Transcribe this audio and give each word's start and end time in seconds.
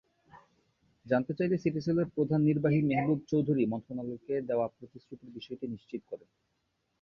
জানতে 1.05 1.31
চাইলে 1.37 1.55
সিটিসেলের 1.57 2.07
প্রধান 2.15 2.39
নির্বাহী 2.41 2.79
মেহবুব 2.81 3.19
চৌধুরী 3.29 3.63
মন্ত্রণালয়কে 3.65 4.35
দেওয়া 4.49 4.67
প্রতিশ্রুতির 4.77 5.35
বিষয়টি 5.37 5.65
নিশ্চিত 5.67 6.01
করেন। 6.09 6.29